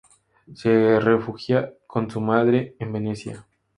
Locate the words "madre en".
2.21-2.91